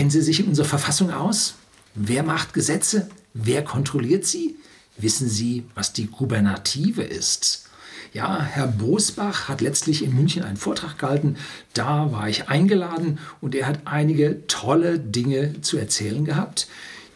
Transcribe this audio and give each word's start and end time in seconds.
Kennen 0.00 0.08
Sie 0.08 0.22
sich 0.22 0.40
in 0.40 0.46
unserer 0.46 0.64
Verfassung 0.64 1.10
aus? 1.10 1.56
Wer 1.94 2.22
macht 2.22 2.54
Gesetze? 2.54 3.10
Wer 3.34 3.62
kontrolliert 3.62 4.24
sie? 4.24 4.56
Wissen 4.96 5.28
Sie, 5.28 5.64
was 5.74 5.92
die 5.92 6.06
Gubernative 6.06 7.02
ist? 7.02 7.66
Ja, 8.14 8.42
Herr 8.42 8.66
Bosbach 8.66 9.50
hat 9.50 9.60
letztlich 9.60 10.02
in 10.02 10.14
München 10.14 10.42
einen 10.42 10.56
Vortrag 10.56 10.96
gehalten. 10.96 11.36
Da 11.74 12.12
war 12.12 12.30
ich 12.30 12.48
eingeladen 12.48 13.18
und 13.42 13.54
er 13.54 13.66
hat 13.66 13.80
einige 13.84 14.46
tolle 14.46 14.98
Dinge 14.98 15.60
zu 15.60 15.76
erzählen 15.76 16.24
gehabt, 16.24 16.66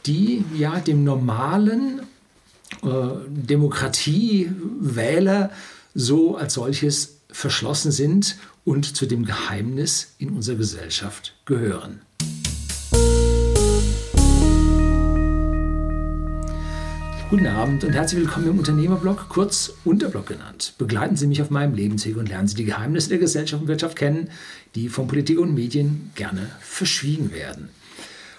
die 0.05 0.45
ja 0.55 0.79
dem 0.79 1.05
normalen 1.05 2.03
äh, 2.83 2.87
Demokratiewähler 3.29 5.51
so 5.95 6.37
als 6.37 6.53
solches 6.53 7.17
verschlossen 7.31 7.93
sind 7.93 8.37
und 8.67 8.95
zu 8.95 9.07
dem 9.07 9.25
Geheimnis 9.25 10.13
in 10.19 10.29
unserer 10.29 10.57
Gesellschaft 10.57 11.35
gehören. 11.47 12.03
Guten 17.35 17.49
Abend 17.49 17.83
und 17.83 17.95
herzlich 17.95 18.21
willkommen 18.21 18.47
im 18.47 18.59
Unternehmerblog, 18.61 19.29
kurz 19.29 19.75
Unterblog 19.85 20.29
genannt. 20.29 20.75
Begleiten 20.79 21.17
Sie 21.17 21.27
mich 21.27 21.43
auf 21.43 21.51
meinem 21.51 21.75
Lebensweg 21.75 22.17
und 22.17 22.29
lernen 22.29 22.47
Sie 22.47 22.55
die 22.55 22.65
Geheimnisse 22.65 23.09
der 23.09 23.19
Gesellschaft 23.19 23.61
und 23.61 23.67
Wirtschaft 23.67 23.97
kennen, 23.97 24.31
die 24.77 24.89
von 24.89 25.09
Politik 25.09 25.41
und 25.41 25.53
Medien 25.53 26.13
gerne 26.15 26.49
verschwiegen 26.61 27.33
werden. 27.33 27.71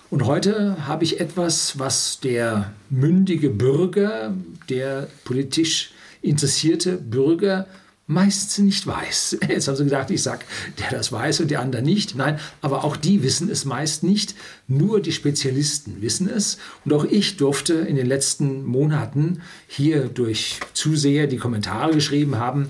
Und 0.10 0.26
heute 0.26 0.88
habe 0.88 1.04
ich 1.04 1.20
etwas, 1.20 1.78
was 1.78 2.22
der 2.22 2.72
mündige 2.90 3.50
Bürger, 3.50 4.34
der 4.70 5.10
politisch 5.26 5.92
interessierte 6.22 6.94
Bürger 6.94 7.68
meist 8.08 8.60
nicht 8.60 8.86
weiß. 8.86 9.38
Jetzt 9.50 9.68
haben 9.68 9.76
sie 9.76 9.84
gedacht, 9.86 10.12
ich 10.12 10.22
sage, 10.22 10.46
der 10.80 10.98
das 10.98 11.12
weiß 11.12 11.42
und 11.42 11.50
die 11.50 11.58
anderen 11.58 11.86
nicht. 11.86 12.16
Nein, 12.16 12.40
aber 12.62 12.84
auch 12.84 12.98
die 12.98 13.24
wissen 13.24 13.50
es 13.50 13.66
meist 13.66 14.04
nicht. 14.04 14.36
Nur 14.68 15.02
die 15.02 15.12
Spezialisten 15.12 16.02
wissen 16.02 16.30
es. 16.30 16.58
Und 16.84 16.94
auch 16.94 17.06
ich 17.06 17.38
durfte 17.38 17.74
in 17.74 17.96
den 17.96 18.08
letzten 18.08 18.64
Monaten 18.64 19.42
hier 19.68 20.06
durch 20.06 20.60
Zuseher, 20.74 21.28
die 21.28 21.38
Kommentare 21.38 21.94
geschrieben 21.94 22.38
haben, 22.38 22.68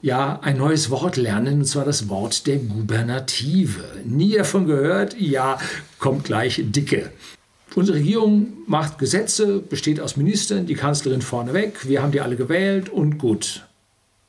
ja, 0.00 0.40
ein 0.42 0.58
neues 0.58 0.90
Wort 0.90 1.16
lernen, 1.16 1.60
und 1.60 1.64
zwar 1.64 1.84
das 1.84 2.08
Wort 2.08 2.48
der 2.48 2.56
Gubernative. 2.56 3.84
Nie 4.04 4.34
davon 4.36 4.66
gehört, 4.66 5.14
ja, 5.18 5.58
kommt 6.00 6.24
gleich 6.24 6.60
dicke. 6.60 7.12
Unsere 7.76 7.98
Regierung 7.98 8.48
macht 8.66 8.98
Gesetze, 8.98 9.60
besteht 9.60 10.00
aus 10.00 10.16
Ministern, 10.16 10.66
die 10.66 10.74
Kanzlerin 10.74 11.22
vorneweg, 11.22 11.88
wir 11.88 12.02
haben 12.02 12.10
die 12.10 12.20
alle 12.20 12.34
gewählt 12.34 12.88
und 12.88 13.16
gut. 13.18 13.64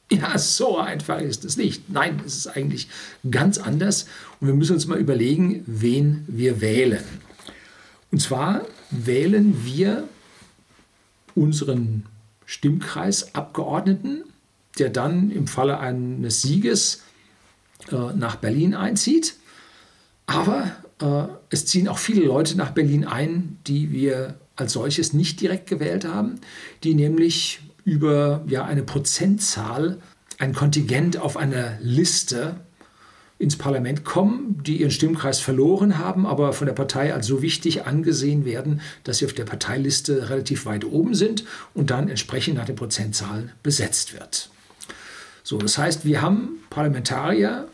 Ja, 0.12 0.38
so 0.38 0.78
einfach 0.78 1.20
ist 1.22 1.44
es 1.44 1.58
nicht. 1.58 1.90
Nein, 1.90 2.22
es 2.26 2.36
ist 2.36 2.48
eigentlich 2.48 2.88
ganz 3.32 3.58
anders. 3.58 4.06
Und 4.40 4.48
wir 4.48 4.54
müssen 4.54 4.74
uns 4.74 4.86
mal 4.86 5.00
überlegen, 5.00 5.64
wen 5.66 6.26
wir 6.28 6.62
wählen. 6.62 7.04
Und 8.12 8.20
zwar 8.20 8.62
wählen 8.92 9.66
wir 9.66 10.08
unseren 11.34 12.06
Stimmkreisabgeordneten, 12.46 14.24
der 14.78 14.90
dann 14.90 15.32
im 15.32 15.48
Falle 15.48 15.80
eines 15.80 16.42
Sieges 16.44 17.02
äh, 17.92 18.14
nach 18.16 18.36
Berlin 18.36 18.76
einzieht. 18.76 19.36
Aber 20.28 20.72
äh, 21.02 21.26
es 21.50 21.66
ziehen 21.66 21.88
auch 21.88 21.98
viele 21.98 22.24
Leute 22.24 22.56
nach 22.56 22.72
Berlin 22.72 23.06
ein, 23.06 23.58
die 23.66 23.92
wir 23.92 24.36
als 24.56 24.74
solches 24.74 25.14
nicht 25.14 25.42
direkt 25.42 25.68
gewählt 25.68 26.06
haben, 26.06 26.36
die 26.84 26.94
nämlich 26.94 27.62
über 27.86 28.44
ja, 28.48 28.66
eine 28.66 28.84
Prozentzahl, 28.84 30.00
ein 30.40 30.54
Kontingent 30.54 31.18
auf 31.18 31.38
einer 31.38 31.78
Liste 31.82 32.56
ins 33.40 33.58
Parlament 33.58 34.06
kommen, 34.06 34.62
die 34.64 34.78
ihren 34.78 34.92
Stimmkreis 34.92 35.40
verloren 35.40 35.98
haben, 35.98 36.26
aber 36.26 36.54
von 36.54 36.66
der 36.66 36.74
Partei 36.74 37.14
als 37.14 37.28
so 37.28 37.42
wichtig 37.42 37.86
angesehen 37.86 38.46
werden, 38.46 38.82
dass 39.04 39.18
sie 39.18 39.26
auf 39.26 39.34
der 39.34 39.44
Parteiliste 39.44 40.30
relativ 40.30 40.66
weit 40.66 40.86
oben 40.86 41.14
sind 41.14 41.44
und 41.74 41.90
dann 41.90 42.10
entsprechend 42.10 42.56
nach 42.56 42.66
den 42.66 42.76
Prozentzahlen 42.76 43.52
besetzt 43.62 44.14
wird. 44.14 44.50
So, 45.44 45.58
das 45.58 45.78
heißt, 45.78 46.06
wir 46.06 46.22
haben 46.22 46.60
Parlamentarier 46.70 47.68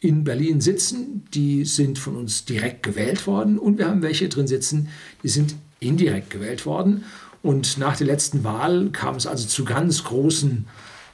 in 0.00 0.24
Berlin 0.24 0.60
sitzen, 0.60 1.26
die 1.34 1.64
sind 1.64 1.98
von 1.98 2.16
uns 2.16 2.44
direkt 2.44 2.82
gewählt 2.82 3.26
worden 3.26 3.58
und 3.58 3.78
wir 3.78 3.86
haben 3.86 4.02
welche 4.02 4.28
drin 4.28 4.46
sitzen, 4.46 4.88
die 5.22 5.28
sind 5.28 5.56
indirekt 5.80 6.30
gewählt 6.30 6.64
worden. 6.66 7.04
Und 7.44 7.76
nach 7.76 7.94
der 7.94 8.06
letzten 8.06 8.42
Wahl 8.42 8.88
kam 8.90 9.16
es 9.16 9.26
also 9.26 9.46
zu 9.46 9.66
ganz 9.66 10.04
großen 10.04 10.66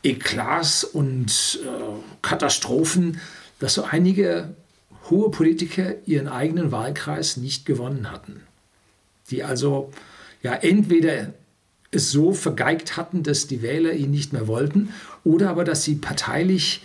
Eklats 0.04 0.84
und 0.84 1.58
äh, 1.64 1.68
Katastrophen, 2.22 3.20
dass 3.58 3.74
so 3.74 3.82
einige 3.82 4.54
hohe 5.10 5.32
Politiker 5.32 5.96
ihren 6.06 6.28
eigenen 6.28 6.70
Wahlkreis 6.70 7.36
nicht 7.36 7.66
gewonnen 7.66 8.12
hatten. 8.12 8.42
Die 9.32 9.42
also 9.42 9.90
ja 10.40 10.54
entweder 10.54 11.34
es 11.90 12.12
so 12.12 12.32
vergeigt 12.32 12.96
hatten, 12.96 13.24
dass 13.24 13.48
die 13.48 13.60
Wähler 13.60 13.94
ihn 13.94 14.12
nicht 14.12 14.32
mehr 14.32 14.46
wollten, 14.46 14.90
oder 15.24 15.50
aber 15.50 15.64
dass 15.64 15.82
sie 15.82 15.96
parteilich 15.96 16.82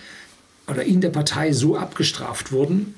oder 0.66 0.84
in 0.86 1.02
der 1.02 1.12
Partei 1.12 1.54
so 1.54 1.78
abgestraft 1.78 2.52
wurden, 2.52 2.96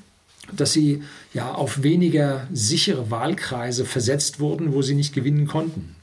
dass 0.50 0.72
sie 0.72 1.02
ja 1.34 1.52
auf 1.52 1.82
weniger 1.82 2.48
sichere 2.50 3.10
Wahlkreise 3.10 3.84
versetzt 3.84 4.40
wurden, 4.40 4.72
wo 4.72 4.80
sie 4.80 4.94
nicht 4.94 5.14
gewinnen 5.14 5.46
konnten. 5.46 5.94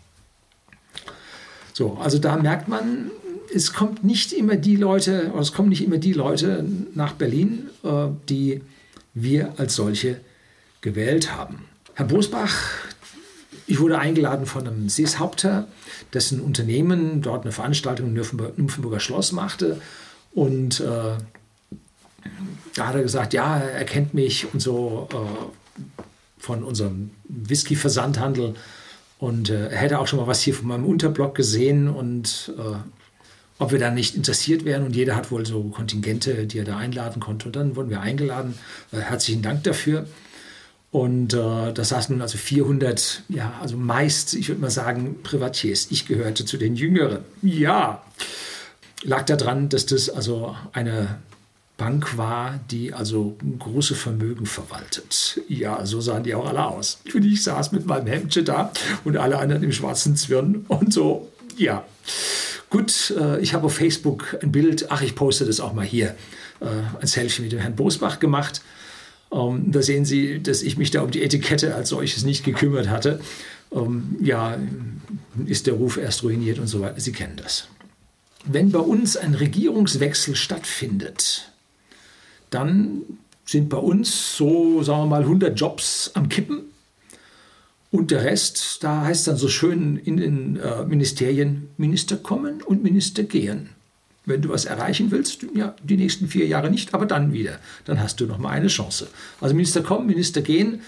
So, 1.75 1.97
also 1.99 2.19
da 2.19 2.37
merkt 2.37 2.69
man, 2.69 3.11
es 3.53 3.73
kommt 3.73 4.01
nicht 4.01 4.31
immer 4.31 4.55
die 4.55 4.77
Leute, 4.77 5.33
es 5.37 5.51
kommen 5.51 5.67
nicht 5.67 5.83
immer 5.83 5.97
die 5.97 6.13
Leute 6.13 6.65
nach 6.93 7.11
Berlin, 7.11 7.69
äh, 7.83 8.07
die 8.29 8.61
wir 9.13 9.55
als 9.57 9.75
solche 9.75 10.21
gewählt 10.79 11.35
haben. 11.35 11.65
Herr 11.95 12.05
Bosbach, 12.05 12.55
ich 13.67 13.81
wurde 13.81 13.99
eingeladen 13.99 14.45
von 14.45 14.65
einem 14.65 14.87
Seeshaupter, 14.87 15.67
dessen 16.13 16.39
Unternehmen 16.39 17.21
dort 17.21 17.43
eine 17.43 17.51
Veranstaltung 17.51 18.07
im 18.07 18.13
Nymphenburger 18.13 19.01
Schloss 19.01 19.33
machte. 19.33 19.81
Und 20.33 20.79
äh, 20.79 21.17
da 22.73 22.87
hat 22.87 22.95
er 22.95 23.01
gesagt, 23.01 23.33
ja, 23.33 23.57
er 23.57 23.83
kennt 23.83 24.13
mich 24.13 24.47
und 24.53 24.61
so 24.61 25.09
äh, 25.11 25.15
von 26.37 26.63
unserem 26.63 27.11
Whisky-Versandhandel 27.27 28.55
und 29.25 29.49
äh, 29.49 29.69
er 29.69 29.77
hätte 29.77 29.97
auch 29.97 30.05
schon 30.05 30.19
mal 30.19 30.27
was 30.27 30.43
hier 30.43 30.53
von 30.53 30.67
meinem 30.67 30.85
Unterblock 30.85 31.33
gesehen 31.33 31.89
und 31.89 32.53
äh, 32.59 32.75
ob 33.57 33.71
wir 33.71 33.79
da 33.79 33.89
nicht 33.89 34.15
interessiert 34.15 34.65
wären. 34.65 34.83
Und 34.85 34.95
jeder 34.95 35.15
hat 35.15 35.31
wohl 35.31 35.47
so 35.47 35.63
Kontingente, 35.63 36.45
die 36.45 36.59
er 36.59 36.63
da 36.63 36.77
einladen 36.77 37.19
konnte. 37.19 37.47
Und 37.47 37.55
dann 37.55 37.75
wurden 37.75 37.89
wir 37.89 38.01
eingeladen. 38.01 38.53
Äh, 38.91 38.97
herzlichen 38.97 39.41
Dank 39.41 39.63
dafür. 39.63 40.05
Und 40.91 41.33
äh, 41.33 41.73
da 41.73 41.83
saßen 41.83 42.13
nun 42.13 42.21
also 42.21 42.37
400, 42.37 43.23
ja, 43.29 43.55
also 43.59 43.77
meist, 43.77 44.35
ich 44.35 44.47
würde 44.47 44.61
mal 44.61 44.69
sagen, 44.69 45.15
Privatiers. 45.23 45.87
Ich 45.89 46.05
gehörte 46.05 46.45
zu 46.45 46.57
den 46.57 46.75
Jüngeren. 46.75 47.23
Ja, 47.41 48.03
lag 49.01 49.25
daran, 49.25 49.69
dass 49.69 49.87
das 49.87 50.07
also 50.07 50.55
eine 50.71 51.17
Bank 51.77 52.17
war, 52.17 52.59
die 52.71 52.93
also 52.93 53.37
große 53.59 53.95
Vermögen 53.95 54.45
verwaltet. 54.45 55.41
Ja, 55.49 55.85
so 55.85 55.99
sahen 55.99 56.23
die 56.23 56.33
auch 56.33 56.47
alle 56.47 56.65
aus. 56.65 56.99
Und 57.13 57.25
ich 57.25 57.43
saß 57.43 57.73
mit 57.73 57.85
meinem 57.85 58.07
Hemdchen 58.07 58.45
da 58.45 58.71
und 59.03 59.17
alle 59.17 59.37
anderen 59.37 59.63
im 59.63 59.73
schwarzen 59.73 60.15
Zwirn 60.15 60.65
und 60.69 60.93
so, 60.93 61.31
ja. 61.57 61.85
Gut, 62.69 63.13
äh, 63.19 63.39
ich 63.41 63.53
habe 63.53 63.65
auf 63.65 63.75
Facebook 63.75 64.37
ein 64.41 64.51
Bild, 64.51 64.89
ach, 64.89 65.01
ich 65.01 65.15
poste 65.15 65.45
das 65.45 65.59
auch 65.59 65.73
mal 65.73 65.85
hier, 65.85 66.15
äh, 66.61 66.65
ein 66.99 67.07
Selfie 67.07 67.41
mit 67.41 67.51
dem 67.51 67.59
Herrn 67.59 67.75
Bosbach 67.75 68.19
gemacht. 68.19 68.61
Ähm, 69.31 69.71
da 69.71 69.81
sehen 69.81 70.05
Sie, 70.05 70.41
dass 70.41 70.61
ich 70.61 70.77
mich 70.77 70.91
da 70.91 71.01
um 71.01 71.11
die 71.11 71.23
Etikette 71.23 71.75
als 71.75 71.89
solches 71.89 72.23
nicht 72.23 72.43
gekümmert 72.45 72.89
hatte. 72.89 73.19
Ähm, 73.71 74.15
ja, 74.21 74.57
ist 75.45 75.67
der 75.67 75.73
Ruf 75.73 75.97
erst 75.97 76.23
ruiniert 76.23 76.59
und 76.59 76.67
so 76.67 76.81
weiter. 76.81 76.99
Sie 76.99 77.11
kennen 77.11 77.35
das. 77.35 77.67
Wenn 78.45 78.71
bei 78.71 78.79
uns 78.79 79.17
ein 79.17 79.33
Regierungswechsel 79.33 80.35
stattfindet, 80.35 81.51
dann 82.55 83.01
sind 83.45 83.69
bei 83.69 83.77
uns 83.77 84.35
so, 84.37 84.81
sagen 84.81 85.03
wir 85.03 85.07
mal, 85.07 85.21
100 85.21 85.59
Jobs 85.59 86.11
am 86.15 86.29
Kippen. 86.29 86.63
Und 87.91 88.11
der 88.11 88.23
Rest, 88.23 88.83
da 88.83 89.01
heißt 89.03 89.19
es 89.19 89.25
dann 89.25 89.37
so 89.37 89.47
schön 89.47 89.97
in 89.97 90.17
den 90.17 90.57
äh, 90.57 90.83
Ministerien, 90.85 91.69
Minister 91.77 92.17
kommen 92.17 92.61
und 92.61 92.83
Minister 92.83 93.23
gehen. 93.23 93.69
Wenn 94.25 94.41
du 94.41 94.49
was 94.49 94.65
erreichen 94.65 95.11
willst, 95.11 95.45
ja, 95.53 95.75
die 95.83 95.97
nächsten 95.97 96.27
vier 96.27 96.47
Jahre 96.47 96.71
nicht, 96.71 96.93
aber 96.93 97.05
dann 97.05 97.31
wieder. 97.31 97.59
Dann 97.85 97.99
hast 97.99 98.19
du 98.19 98.25
noch 98.25 98.39
mal 98.39 98.49
eine 98.49 98.67
Chance. 98.67 99.07
Also 99.39 99.53
Minister 99.53 99.83
kommen, 99.83 100.07
Minister 100.07 100.41
gehen. 100.41 100.81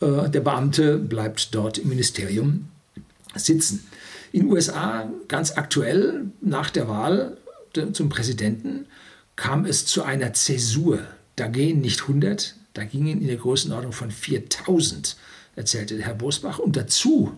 Äh, 0.00 0.28
der 0.28 0.40
Beamte 0.40 0.98
bleibt 0.98 1.54
dort 1.54 1.78
im 1.78 1.88
Ministerium 1.88 2.66
sitzen. 3.34 3.86
In 4.32 4.42
den 4.42 4.52
USA 4.52 5.10
ganz 5.28 5.56
aktuell 5.56 6.26
nach 6.40 6.70
der 6.70 6.88
Wahl 6.88 7.38
zum 7.92 8.08
Präsidenten 8.10 8.86
kam 9.42 9.64
es 9.64 9.86
zu 9.86 10.04
einer 10.04 10.34
Zäsur. 10.34 11.00
Da 11.34 11.48
gehen 11.48 11.80
nicht 11.80 12.02
100, 12.02 12.54
da 12.74 12.84
gingen 12.84 13.20
in 13.20 13.26
der 13.26 13.38
Größenordnung 13.38 13.92
von 13.92 14.12
4000, 14.12 15.16
erzählte 15.56 16.00
Herr 16.00 16.14
Bosbach. 16.14 16.60
Und 16.60 16.76
dazu, 16.76 17.32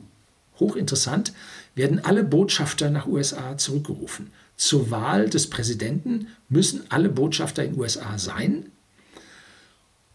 hochinteressant, 0.61 1.33
werden 1.75 2.05
alle 2.05 2.23
Botschafter 2.23 2.91
nach 2.91 3.07
USA 3.07 3.57
zurückgerufen. 3.57 4.33
Zur 4.59 4.91
Wahl 4.91 5.31
des 5.31 5.49
Präsidenten 5.49 6.29
müssen 6.51 6.83
alle 6.91 7.09
Botschafter 7.09 7.65
in 7.65 7.79
USA 7.81 8.19
sein. 8.19 8.67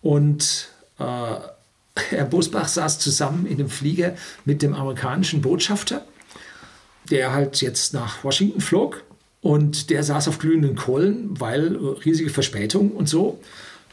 Und 0.04 0.70
äh, 1.00 1.04
Herr 1.04 2.26
Bosbach 2.26 2.68
saß 2.68 3.00
zusammen 3.00 3.48
in 3.48 3.58
dem 3.58 3.70
Flieger 3.70 4.16
mit 4.46 4.62
dem 4.62 4.76
amerikanischen 4.76 5.42
Botschafter, 5.42 6.06
der 7.10 7.34
halt 7.34 7.62
jetzt 7.62 7.96
nach 7.96 8.24
Washington 8.24 8.62
flog. 8.62 9.04
Und 9.42 9.90
der 9.90 10.04
saß 10.04 10.28
auf 10.28 10.40
glühenden 10.40 10.76
Kohlen, 10.76 11.40
weil 11.40 11.76
riesige 11.78 12.30
Verspätung 12.30 12.92
und 12.92 13.08
so 13.08 13.40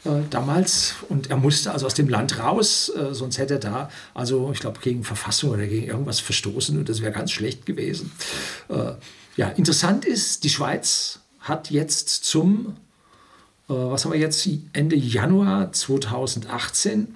äh, 0.03 0.21
damals. 0.29 0.95
Und 1.09 1.29
er 1.29 1.37
musste 1.37 1.71
also 1.71 1.85
aus 1.85 1.93
dem 1.93 2.09
Land 2.09 2.39
raus, 2.39 2.89
äh, 2.89 3.13
sonst 3.13 3.37
hätte 3.37 3.55
er 3.55 3.59
da, 3.59 3.91
also 4.13 4.51
ich 4.53 4.59
glaube, 4.59 4.79
gegen 4.81 5.03
Verfassung 5.03 5.51
oder 5.51 5.65
gegen 5.67 5.87
irgendwas 5.87 6.19
verstoßen 6.19 6.77
und 6.77 6.89
das 6.89 7.01
wäre 7.01 7.11
ganz 7.11 7.31
schlecht 7.31 7.65
gewesen. 7.65 8.11
Äh, 8.69 8.93
ja, 9.37 9.49
interessant 9.49 10.05
ist, 10.05 10.43
die 10.43 10.49
Schweiz 10.49 11.19
hat 11.39 11.71
jetzt 11.71 12.09
zum, 12.09 12.77
äh, 13.69 13.73
was 13.73 14.03
haben 14.03 14.13
wir 14.13 14.19
jetzt, 14.19 14.47
Ende 14.73 14.95
Januar 14.95 15.71
2018, 15.71 17.15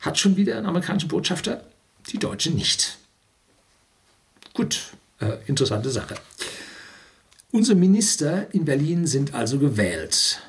hat 0.00 0.18
schon 0.18 0.36
wieder 0.36 0.56
einen 0.56 0.66
amerikanischen 0.66 1.08
Botschafter, 1.08 1.64
die 2.10 2.18
Deutsche 2.18 2.50
nicht. 2.50 2.98
Gut, 4.52 4.92
äh, 5.20 5.36
interessante 5.46 5.90
Sache. 5.90 6.16
Unsere 7.52 7.76
Minister 7.76 8.52
in 8.54 8.64
Berlin 8.64 9.06
sind 9.06 9.34
also 9.34 9.58
gewählt. 9.58 10.40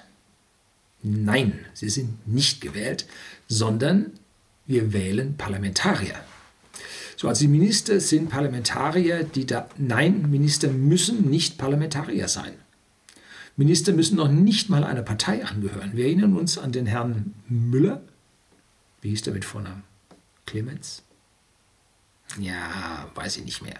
Nein, 1.01 1.59
sie 1.73 1.89
sind 1.89 2.25
nicht 2.25 2.61
gewählt, 2.61 3.05
sondern 3.49 4.13
wir 4.65 4.93
wählen 4.93 5.35
Parlamentarier. 5.35 6.15
So, 7.17 7.27
also 7.27 7.41
die 7.41 7.49
Minister 7.49 7.99
sind 7.99 8.29
Parlamentarier, 8.29 9.25
die 9.25 9.45
da. 9.45 9.67
Nein, 9.77 10.31
Minister 10.31 10.69
müssen 10.69 11.29
nicht 11.29 11.57
Parlamentarier 11.57 12.29
sein. 12.29 12.53
Minister 13.57 13.91
müssen 13.91 14.15
noch 14.15 14.29
nicht 14.29 14.69
mal 14.69 14.85
einer 14.85 15.03
Partei 15.03 15.45
angehören. 15.45 15.97
Wir 15.97 16.05
erinnern 16.05 16.37
uns 16.37 16.57
an 16.57 16.71
den 16.71 16.85
Herrn 16.85 17.33
Müller. 17.49 18.01
Wie 19.01 19.09
hieß 19.09 19.23
der 19.23 19.33
mit 19.33 19.43
Vornamen? 19.43 19.83
Clemens? 20.45 21.03
Ja, 22.39 23.11
weiß 23.13 23.37
ich 23.37 23.43
nicht 23.43 23.61
mehr. 23.61 23.79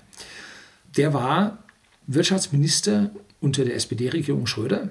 Der 0.98 1.14
war 1.14 1.63
Wirtschaftsminister 2.08 3.12
unter 3.42 3.66
der 3.66 3.76
SPD-Regierung 3.76 4.48
Schröder 4.48 4.90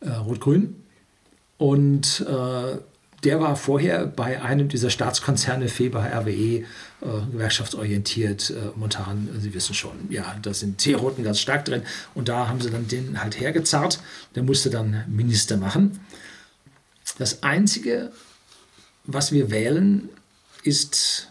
äh, 0.00 0.10
Rot-Grün. 0.10 0.76
Und 1.58 2.24
äh, 2.28 2.78
der 3.24 3.40
war 3.40 3.54
vorher 3.54 4.06
bei 4.06 4.42
einem 4.42 4.68
dieser 4.68 4.90
Staatskonzerne, 4.90 5.68
Feber, 5.68 6.04
RWE, 6.04 6.32
äh, 6.32 6.64
gewerkschaftsorientiert, 7.30 8.50
äh, 8.50 8.76
Montan, 8.76 9.28
Sie 9.38 9.54
wissen 9.54 9.74
schon, 9.74 9.92
ja, 10.10 10.36
da 10.42 10.52
sind 10.52 10.78
T-Roten 10.78 11.22
ganz 11.22 11.38
stark 11.38 11.64
drin. 11.64 11.82
Und 12.14 12.28
da 12.28 12.48
haben 12.48 12.60
sie 12.60 12.70
dann 12.70 12.88
den 12.88 13.22
halt 13.22 13.38
hergezarrt. 13.38 14.00
Der 14.34 14.42
musste 14.42 14.70
dann 14.70 15.04
Minister 15.08 15.56
machen. 15.56 16.00
Das 17.18 17.42
Einzige, 17.42 18.10
was 19.04 19.30
wir 19.30 19.50
wählen, 19.50 20.08
ist 20.64 21.28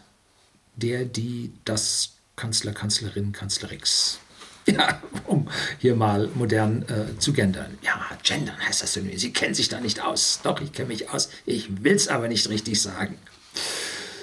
der, 0.76 1.04
die, 1.06 1.52
das 1.66 2.14
Kanzler, 2.42 2.74
Kanzlerin, 2.74 3.34
Kanzlerix. 3.34 4.20
Ja, 4.68 5.02
um 5.26 5.48
hier 5.80 5.96
mal 5.96 6.30
modern 6.36 6.84
äh, 6.84 7.18
zu 7.18 7.34
gendern. 7.34 7.78
Ja, 7.82 8.00
gendern 8.24 8.60
heißt 8.64 8.84
das 8.84 8.94
so. 8.94 9.02
Sie 9.16 9.34
kennen 9.34 9.56
sich 9.56 9.70
da 9.70 9.80
nicht 9.80 10.04
aus. 10.04 10.40
Doch, 10.44 10.62
ich 10.62 10.72
kenne 10.72 10.90
mich 10.90 11.10
aus. 11.10 11.30
Ich 11.48 11.84
will 11.84 11.96
es 11.96 12.08
aber 12.08 12.28
nicht 12.28 12.48
richtig 12.50 12.80
sagen. 12.80 13.18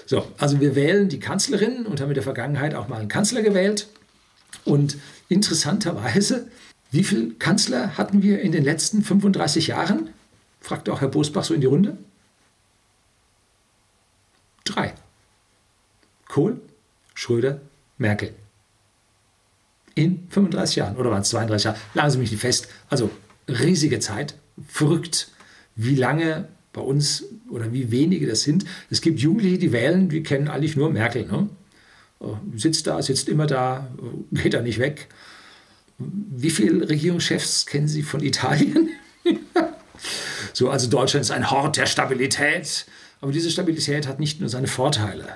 So, 0.06 0.30
also 0.38 0.60
wir 0.60 0.76
wählen 0.76 1.08
die 1.08 1.18
Kanzlerin 1.18 1.86
und 1.86 2.00
haben 2.00 2.10
in 2.10 2.14
der 2.14 2.22
Vergangenheit 2.22 2.74
auch 2.74 2.86
mal 2.86 3.00
einen 3.00 3.08
Kanzler 3.08 3.42
gewählt. 3.42 3.88
Und 4.64 4.96
interessanterweise, 5.28 6.48
wie 6.92 7.02
viele 7.02 7.30
Kanzler 7.34 7.98
hatten 7.98 8.22
wir 8.22 8.40
in 8.40 8.52
den 8.52 8.64
letzten 8.64 9.02
35 9.02 9.66
Jahren? 9.68 10.10
Fragte 10.60 10.92
auch 10.92 11.00
Herr 11.00 11.08
Bosbach 11.08 11.44
so 11.44 11.52
in 11.52 11.60
die 11.60 11.66
Runde. 11.66 11.98
Drei. 14.64 14.94
Kohl, 16.28 16.60
Schröder, 17.14 17.60
Merkel 17.98 18.32
in 19.98 20.28
35 20.30 20.76
Jahren 20.76 20.96
oder 20.96 21.10
waren 21.10 21.22
es 21.22 21.28
32 21.30 21.64
Jahre? 21.64 21.78
Lagen 21.94 22.10
Sie 22.10 22.18
mich 22.18 22.30
nicht 22.30 22.40
fest. 22.40 22.68
Also 22.88 23.10
riesige 23.48 23.98
Zeit, 23.98 24.34
verrückt, 24.66 25.28
wie 25.74 25.96
lange 25.96 26.48
bei 26.72 26.80
uns 26.80 27.24
oder 27.50 27.72
wie 27.72 27.90
wenige 27.90 28.26
das 28.26 28.42
sind. 28.42 28.64
Es 28.90 29.00
gibt 29.00 29.18
Jugendliche, 29.18 29.58
die 29.58 29.72
wählen, 29.72 30.08
die 30.08 30.22
kennen 30.22 30.48
eigentlich 30.48 30.76
nur 30.76 30.90
Merkel. 30.90 31.26
Ne? 31.26 31.48
Äh, 32.20 32.26
sitzt 32.56 32.86
da, 32.86 33.02
sitzt 33.02 33.28
immer 33.28 33.46
da, 33.46 33.88
geht 34.30 34.54
da 34.54 34.62
nicht 34.62 34.78
weg. 34.78 35.08
Wie 35.98 36.50
viele 36.50 36.88
Regierungschefs 36.88 37.66
kennen 37.66 37.88
Sie 37.88 38.02
von 38.02 38.22
Italien? 38.22 38.90
so, 40.52 40.70
also 40.70 40.88
Deutschland 40.88 41.24
ist 41.24 41.32
ein 41.32 41.50
Hort 41.50 41.76
der 41.76 41.86
Stabilität. 41.86 42.86
Aber 43.20 43.32
diese 43.32 43.50
Stabilität 43.50 44.06
hat 44.06 44.20
nicht 44.20 44.38
nur 44.38 44.48
seine 44.48 44.68
Vorteile. 44.68 45.26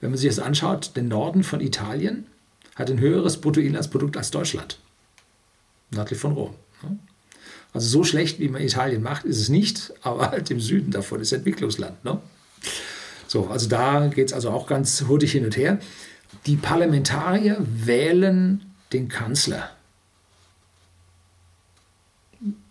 Wenn 0.00 0.10
man 0.10 0.18
sich 0.18 0.28
das 0.28 0.38
anschaut, 0.38 0.96
den 0.96 1.08
Norden 1.08 1.44
von 1.44 1.60
Italien, 1.60 2.26
hat 2.74 2.90
ein 2.90 3.00
höheres 3.00 3.40
Bruttoinlandsprodukt 3.40 4.16
als 4.16 4.30
Deutschland. 4.30 4.78
Nördlich 5.90 6.18
von 6.18 6.32
Rom. 6.32 6.54
Also 7.72 7.88
so 7.88 8.04
schlecht, 8.04 8.40
wie 8.40 8.48
man 8.48 8.62
Italien 8.62 9.02
macht, 9.02 9.24
ist 9.24 9.40
es 9.40 9.48
nicht, 9.48 9.92
aber 10.02 10.30
halt 10.30 10.50
im 10.50 10.60
Süden 10.60 10.90
davon 10.90 11.20
ist 11.20 11.32
Entwicklungsland. 11.32 12.04
Ne? 12.04 12.18
So, 13.26 13.46
also 13.46 13.68
da 13.68 14.08
geht 14.08 14.28
es 14.28 14.32
also 14.32 14.50
auch 14.50 14.66
ganz 14.66 15.04
hurtig 15.06 15.32
hin 15.32 15.44
und 15.44 15.56
her. 15.56 15.78
Die 16.46 16.56
Parlamentarier 16.56 17.58
wählen 17.60 18.62
den 18.92 19.08
Kanzler. 19.08 19.70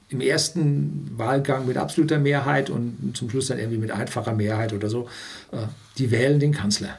Im 0.10 0.22
ersten 0.22 1.12
Wahlgang 1.18 1.68
mit 1.68 1.78
absoluter 1.78 2.18
Mehrheit 2.18 2.70
und 2.70 3.14
zum 3.16 3.30
Schluss 3.30 3.48
dann 3.48 3.60
irgendwie 3.60 3.78
mit 3.78 3.92
einfacher 3.92 4.34
Mehrheit 4.34 4.74
oder 4.74 4.90
so. 4.90 5.08
Äh, 5.52 5.68
die 5.98 6.10
wählen 6.10 6.40
den 6.40 6.52
Kanzler. 6.52 6.98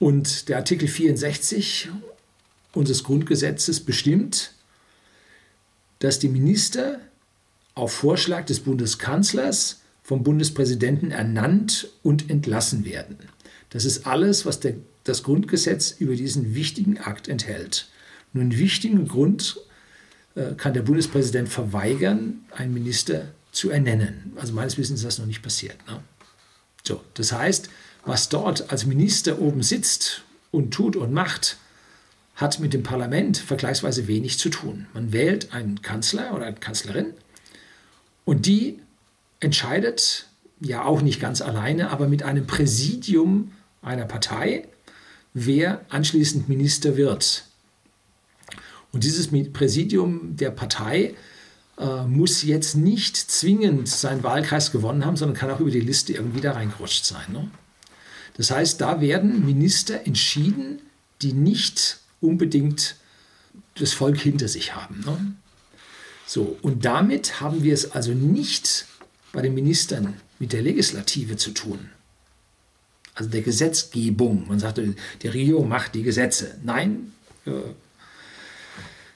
Und 0.00 0.48
der 0.48 0.56
Artikel 0.56 0.88
64 0.88 1.90
unseres 2.72 3.04
Grundgesetzes 3.04 3.80
bestimmt, 3.80 4.54
dass 5.98 6.18
die 6.18 6.30
Minister 6.30 7.00
auf 7.74 7.92
Vorschlag 7.92 8.46
des 8.46 8.60
Bundeskanzlers 8.60 9.82
vom 10.02 10.22
Bundespräsidenten 10.22 11.10
ernannt 11.10 11.88
und 12.02 12.30
entlassen 12.30 12.86
werden. 12.86 13.18
Das 13.68 13.84
ist 13.84 14.06
alles, 14.06 14.46
was 14.46 14.58
der, 14.58 14.74
das 15.04 15.22
Grundgesetz 15.22 15.94
über 15.98 16.16
diesen 16.16 16.54
wichtigen 16.54 16.96
Akt 16.98 17.28
enthält. 17.28 17.88
Nur 18.32 18.42
einen 18.42 18.58
wichtigen 18.58 19.06
Grund 19.06 19.60
äh, 20.34 20.54
kann 20.54 20.72
der 20.72 20.82
Bundespräsident 20.82 21.50
verweigern, 21.50 22.40
einen 22.52 22.72
Minister 22.72 23.34
zu 23.52 23.68
ernennen. 23.68 24.32
Also 24.36 24.54
meines 24.54 24.78
Wissens 24.78 25.00
ist 25.00 25.06
das 25.06 25.18
noch 25.18 25.26
nicht 25.26 25.42
passiert. 25.42 25.76
Ne? 25.86 26.02
So, 26.84 27.04
das 27.12 27.32
heißt, 27.32 27.68
was 28.04 28.28
dort 28.28 28.70
als 28.70 28.86
Minister 28.86 29.40
oben 29.40 29.62
sitzt 29.62 30.22
und 30.50 30.72
tut 30.72 30.96
und 30.96 31.12
macht, 31.12 31.56
hat 32.34 32.58
mit 32.58 32.72
dem 32.72 32.82
Parlament 32.82 33.36
vergleichsweise 33.36 34.06
wenig 34.06 34.38
zu 34.38 34.48
tun. 34.48 34.86
Man 34.94 35.12
wählt 35.12 35.52
einen 35.52 35.82
Kanzler 35.82 36.34
oder 36.34 36.46
eine 36.46 36.56
Kanzlerin 36.56 37.12
und 38.24 38.46
die 38.46 38.78
entscheidet, 39.40 40.26
ja 40.60 40.84
auch 40.84 41.02
nicht 41.02 41.20
ganz 41.20 41.40
alleine, 41.40 41.90
aber 41.90 42.08
mit 42.08 42.22
einem 42.22 42.46
Präsidium 42.46 43.52
einer 43.82 44.04
Partei, 44.04 44.68
wer 45.32 45.84
anschließend 45.88 46.48
Minister 46.48 46.96
wird. 46.96 47.44
Und 48.92 49.04
dieses 49.04 49.28
Präsidium 49.52 50.36
der 50.36 50.50
Partei 50.50 51.14
äh, 51.78 52.04
muss 52.04 52.42
jetzt 52.42 52.76
nicht 52.76 53.16
zwingend 53.16 53.88
seinen 53.88 54.22
Wahlkreis 54.22 54.72
gewonnen 54.72 55.06
haben, 55.06 55.16
sondern 55.16 55.36
kann 55.36 55.50
auch 55.50 55.60
über 55.60 55.70
die 55.70 55.80
Liste 55.80 56.12
irgendwie 56.12 56.40
da 56.40 56.52
reingerutscht 56.52 57.04
sein. 57.04 57.32
Ne? 57.32 57.50
Das 58.36 58.50
heißt, 58.50 58.80
da 58.80 59.00
werden 59.00 59.44
Minister 59.44 60.06
entschieden, 60.06 60.80
die 61.22 61.32
nicht 61.32 61.98
unbedingt 62.20 62.96
das 63.76 63.92
Volk 63.92 64.18
hinter 64.18 64.48
sich 64.48 64.74
haben. 64.74 65.00
Ne? 65.04 65.34
So, 66.26 66.56
und 66.62 66.84
damit 66.84 67.40
haben 67.40 67.62
wir 67.62 67.74
es 67.74 67.92
also 67.92 68.12
nicht 68.12 68.86
bei 69.32 69.42
den 69.42 69.54
Ministern 69.54 70.14
mit 70.38 70.52
der 70.52 70.62
Legislative 70.62 71.36
zu 71.36 71.50
tun. 71.50 71.90
Also 73.14 73.30
der 73.30 73.42
Gesetzgebung. 73.42 74.46
Man 74.48 74.58
sagt, 74.58 74.78
der 74.78 75.34
Regierung 75.34 75.68
macht 75.68 75.94
die 75.94 76.02
Gesetze. 76.02 76.56
Nein, 76.62 77.12
äh, 77.46 77.50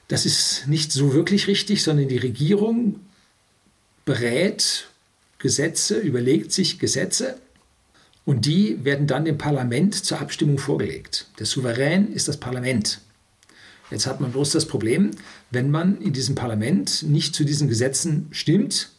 das 0.07 0.25
ist 0.25 0.67
nicht 0.67 0.91
so 0.91 1.13
wirklich 1.13 1.47
richtig, 1.47 1.81
sondern 1.81 2.07
die 2.07 2.17
Regierung 2.17 2.99
berät 4.03 4.87
Gesetze, 5.39 5.97
überlegt 5.97 6.51
sich 6.51 6.79
Gesetze 6.79 7.39
und 8.25 8.45
die 8.45 8.83
werden 8.83 9.07
dann 9.07 9.25
dem 9.25 9.37
Parlament 9.37 9.93
zur 9.93 10.19
Abstimmung 10.19 10.57
vorgelegt. 10.57 11.27
Der 11.39 11.45
Souverän 11.45 12.11
ist 12.11 12.27
das 12.27 12.37
Parlament. 12.37 13.01
Jetzt 13.91 14.07
hat 14.07 14.19
man 14.19 14.31
bloß 14.31 14.51
das 14.51 14.65
Problem, 14.65 15.11
wenn 15.51 15.69
man 15.69 16.01
in 16.01 16.11
diesem 16.11 16.33
Parlament 16.33 17.03
nicht 17.03 17.35
zu 17.35 17.43
diesen 17.43 17.67
Gesetzen 17.67 18.27
stimmt, 18.31 18.89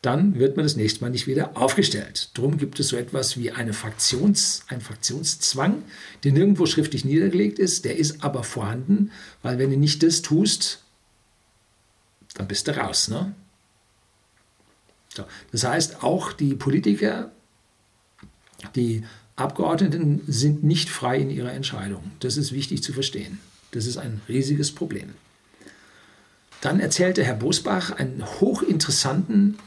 dann 0.00 0.38
wird 0.38 0.56
man 0.56 0.64
das 0.64 0.76
nächste 0.76 1.00
Mal 1.00 1.10
nicht 1.10 1.26
wieder 1.26 1.56
aufgestellt. 1.56 2.30
Darum 2.34 2.58
gibt 2.58 2.78
es 2.80 2.88
so 2.88 2.96
etwas 2.96 3.36
wie 3.36 3.52
eine 3.52 3.72
Fraktions, 3.72 4.64
einen 4.68 4.80
Fraktionszwang, 4.80 5.82
der 6.24 6.32
nirgendwo 6.32 6.66
schriftlich 6.66 7.04
niedergelegt 7.04 7.58
ist, 7.58 7.84
der 7.84 7.96
ist 7.96 8.22
aber 8.24 8.42
vorhanden, 8.42 9.12
weil 9.42 9.58
wenn 9.58 9.70
du 9.70 9.76
nicht 9.76 10.02
das 10.02 10.22
tust, 10.22 10.82
dann 12.34 12.48
bist 12.48 12.66
du 12.66 12.76
raus. 12.76 13.08
Ne? 13.08 13.34
So, 15.14 15.24
das 15.52 15.64
heißt, 15.64 16.02
auch 16.02 16.32
die 16.32 16.54
Politiker 16.54 17.30
Die 18.74 19.04
Abgeordneten 19.36 20.20
sind 20.26 20.62
nicht 20.62 20.90
frei 20.90 21.18
in 21.18 21.30
ihrer 21.30 21.52
Entscheidung. 21.52 22.02
Das 22.20 22.36
ist 22.36 22.52
wichtig 22.52 22.82
zu 22.82 22.92
verstehen. 22.92 23.38
Das 23.70 23.86
ist 23.86 23.96
ein 23.96 24.20
riesiges 24.28 24.72
Problem. 24.72 25.14
Dann 26.60 26.78
erzählte 26.78 27.24
Herr 27.24 27.34
Bosbach 27.34 27.90
einen 27.90 28.24
hochinteressanten 28.40 29.58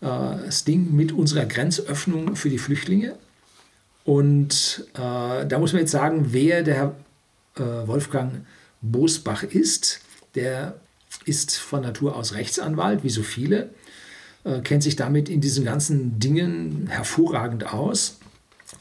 äh, 0.00 0.50
Ding 0.66 0.94
mit 0.94 1.12
unserer 1.12 1.46
Grenzöffnung 1.46 2.36
für 2.36 2.50
die 2.50 2.58
Flüchtlinge. 2.58 3.16
Und 4.04 4.86
äh, 4.94 5.46
da 5.46 5.58
muss 5.58 5.72
man 5.72 5.80
jetzt 5.80 5.92
sagen, 5.92 6.26
wer 6.32 6.62
der 6.62 6.74
Herr 6.74 6.94
äh, 7.56 7.86
Wolfgang 7.86 8.44
Bosbach 8.80 9.42
ist. 9.42 10.00
Der 10.34 10.80
ist 11.24 11.56
von 11.56 11.82
Natur 11.82 12.16
aus 12.16 12.34
Rechtsanwalt, 12.34 13.02
wie 13.02 13.10
so 13.10 13.22
viele, 13.22 13.70
äh, 14.44 14.60
kennt 14.60 14.82
sich 14.82 14.96
damit 14.96 15.28
in 15.28 15.40
diesen 15.40 15.64
ganzen 15.64 16.18
Dingen 16.18 16.86
hervorragend 16.88 17.72
aus. 17.72 18.17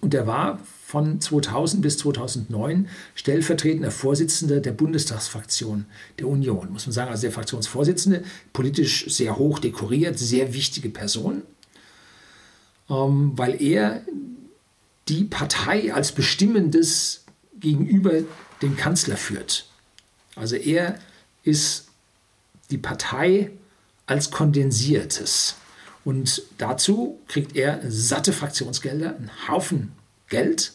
Und 0.02 0.14
der 0.14 0.28
war 0.28 0.60
von 0.86 1.20
2000 1.20 1.82
bis 1.82 1.98
2009 1.98 2.88
stellvertretender 3.16 3.92
Vorsitzender 3.92 4.60
der 4.60 4.72
Bundestagsfraktion 4.72 5.86
der 6.20 6.28
Union, 6.28 6.72
muss 6.72 6.86
man 6.86 6.94
sagen, 6.94 7.12
also 7.12 7.24
der 7.24 7.32
Fraktionsvorsitzende, 7.32 8.24
politisch 8.54 9.06
sehr 9.10 9.38
hoch 9.38 9.60
dekoriert, 9.60 10.18
sehr 10.18 10.54
wichtige 10.54 10.90
Person, 10.90 11.42
ähm, 12.90 13.34
weil 13.36 13.62
er 13.62 14.02
die 15.10 15.24
Partei 15.24 15.94
als 15.94 16.12
bestimmendes 16.12 17.26
gegenüber 17.60 18.22
dem 18.62 18.78
Kanzler 18.78 19.18
führt. 19.18 19.68
Also 20.36 20.56
er 20.56 21.00
ist 21.44 21.88
die 22.70 22.78
Partei 22.78 23.52
als 24.06 24.32
kondensiertes. 24.32 25.56
Und 26.08 26.44
dazu 26.58 27.20
kriegt 27.28 27.58
er 27.58 27.82
satte 27.90 28.32
Fraktionsgelder, 28.32 29.18
einen 29.18 29.30
Haufen 29.50 29.92
Geld 30.30 30.72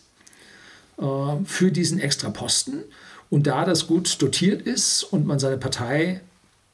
äh, 0.98 1.04
für 1.46 1.72
diesen 1.72 1.98
extra 2.00 2.28
Posten. 2.28 2.82
Und 3.30 3.46
da 3.46 3.64
das 3.64 3.86
gut 3.86 4.20
dotiert 4.20 4.60
ist 4.60 5.04
und 5.04 5.26
man 5.26 5.38
seine 5.38 5.56
Partei 5.56 6.20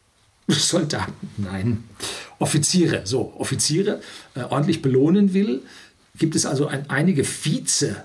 Soldaten, 0.48 1.12
nein, 1.36 1.84
Offiziere, 2.40 3.02
so, 3.04 3.32
Offiziere 3.38 4.00
äh, 4.34 4.40
ordentlich 4.40 4.82
belohnen 4.82 5.34
will, 5.34 5.62
gibt 6.16 6.34
es 6.34 6.44
also 6.44 6.66
ein, 6.66 6.90
einige 6.90 7.22
Vize 7.22 8.02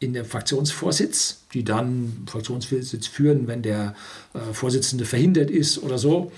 in 0.00 0.12
dem 0.12 0.24
Fraktionsvorsitz, 0.24 1.42
die 1.54 1.62
dann 1.62 2.24
Fraktionsvorsitz 2.26 3.06
führen, 3.06 3.46
wenn 3.46 3.62
der 3.62 3.94
äh, 4.34 4.52
Vorsitzende 4.52 5.04
verhindert 5.04 5.52
ist 5.52 5.78
oder 5.78 5.98
so. 5.98 6.32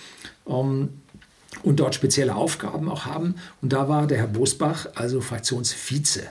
Ähm, 0.47 0.91
und 1.63 1.81
dort 1.81 1.95
spezielle 1.95 2.35
Aufgaben 2.35 2.89
auch 2.89 3.05
haben. 3.05 3.37
Und 3.63 3.73
da 3.73 3.89
war 3.89 4.07
der 4.07 4.19
Herr 4.19 4.27
Bosbach 4.27 4.87
also 4.95 5.21
Fraktionsvize. 5.21 6.23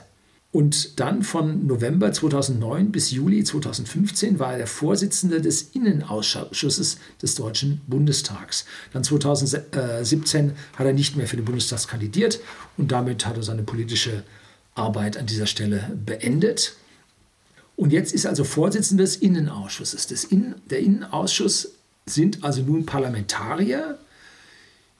Und 0.54 1.00
dann 1.00 1.24
von 1.24 1.66
November 1.66 2.12
2009 2.12 2.92
bis 2.92 3.10
Juli 3.10 3.42
2015 3.42 4.38
war 4.38 4.52
er 4.52 4.58
der 4.58 4.66
Vorsitzende 4.68 5.40
des 5.40 5.62
Innenausschusses 5.72 6.98
des 7.20 7.34
Deutschen 7.34 7.80
Bundestags. 7.88 8.64
Dann 8.92 9.02
2017 9.02 10.52
hat 10.76 10.86
er 10.86 10.92
nicht 10.92 11.16
mehr 11.16 11.26
für 11.26 11.34
den 11.34 11.44
Bundestag 11.44 11.88
kandidiert 11.88 12.38
und 12.76 12.92
damit 12.92 13.26
hat 13.26 13.36
er 13.36 13.42
seine 13.42 13.64
politische 13.64 14.22
Arbeit 14.76 15.16
an 15.16 15.26
dieser 15.26 15.46
Stelle 15.46 15.90
beendet. 16.06 16.76
Und 17.74 17.92
jetzt 17.92 18.14
ist 18.14 18.24
also 18.24 18.44
Vorsitzender 18.44 19.02
des 19.02 19.16
Innenausschusses. 19.16 20.06
Das 20.06 20.22
Innen, 20.22 20.54
der 20.70 20.78
Innenausschuss 20.78 21.70
sind 22.06 22.44
also 22.44 22.62
nun 22.62 22.86
Parlamentarier, 22.86 23.98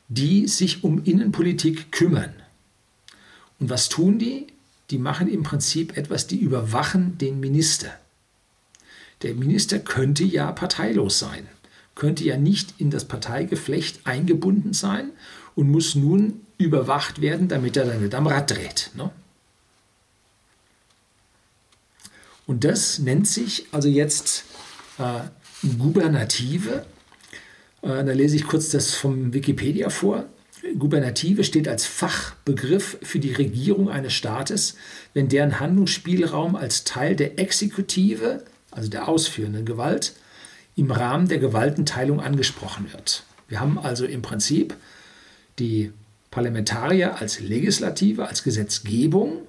die 0.08 0.48
sich 0.48 0.84
um 0.84 1.02
Innenpolitik 1.04 1.92
kümmern. 1.92 2.34
Und 3.58 3.70
was 3.70 3.88
tun 3.88 4.18
die? 4.18 4.46
die 4.90 4.98
machen 4.98 5.28
im 5.28 5.42
Prinzip 5.42 5.96
etwas, 5.96 6.26
die 6.26 6.36
überwachen 6.36 7.18
den 7.18 7.40
Minister. 7.40 7.88
Der 9.22 9.34
Minister 9.34 9.78
könnte 9.78 10.24
ja 10.24 10.52
parteilos 10.52 11.18
sein, 11.18 11.48
könnte 11.94 12.24
ja 12.24 12.36
nicht 12.36 12.74
in 12.78 12.90
das 12.90 13.04
Parteigeflecht 13.06 14.06
eingebunden 14.06 14.74
sein 14.74 15.10
und 15.54 15.70
muss 15.70 15.94
nun 15.94 16.42
überwacht 16.58 17.20
werden, 17.20 17.48
damit 17.48 17.76
er 17.76 17.86
dann 17.86 18.02
nicht 18.02 18.14
am 18.14 18.26
Rad 18.26 18.50
dreht. 18.50 18.90
Ne? 18.94 19.10
Und 22.46 22.64
das 22.64 22.98
nennt 22.98 23.26
sich 23.26 23.66
also 23.72 23.88
jetzt 23.88 24.44
äh, 24.98 25.20
Gubernative. 25.78 26.84
Äh, 27.84 28.04
da 28.04 28.12
lese 28.12 28.36
ich 28.36 28.46
kurz 28.46 28.70
das 28.70 28.94
vom 28.94 29.32
Wikipedia 29.32 29.90
vor. 29.90 30.24
Gubernative 30.78 31.44
steht 31.44 31.68
als 31.68 31.84
Fachbegriff 31.84 32.98
für 33.02 33.18
die 33.18 33.32
Regierung 33.32 33.90
eines 33.90 34.14
Staates, 34.14 34.76
wenn 35.12 35.28
deren 35.28 35.60
Handlungsspielraum 35.60 36.56
als 36.56 36.84
Teil 36.84 37.16
der 37.16 37.38
Exekutive, 37.38 38.42
also 38.70 38.88
der 38.88 39.08
ausführenden 39.08 39.66
Gewalt, 39.66 40.14
im 40.74 40.90
Rahmen 40.90 41.28
der 41.28 41.38
Gewaltenteilung 41.38 42.20
angesprochen 42.20 42.92
wird. 42.92 43.24
Wir 43.46 43.60
haben 43.60 43.78
also 43.78 44.06
im 44.06 44.22
Prinzip 44.22 44.74
die 45.58 45.92
Parlamentarier 46.30 47.20
als 47.20 47.40
Legislative, 47.40 48.26
als 48.26 48.42
Gesetzgebung 48.42 49.42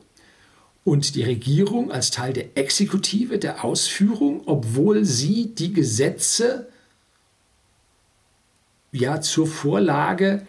und 0.83 1.15
die 1.15 1.23
Regierung 1.23 1.91
als 1.91 2.11
Teil 2.11 2.33
der 2.33 2.57
Exekutive, 2.57 3.39
der 3.39 3.63
Ausführung, 3.63 4.43
obwohl 4.45 5.05
sie 5.05 5.55
die 5.55 5.73
Gesetze 5.73 6.67
ja 8.95 9.21
zur 9.21 9.47
Vorlage 9.47 10.45